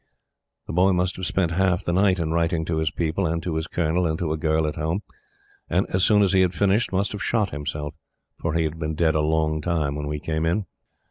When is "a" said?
4.31-4.35, 9.13-9.21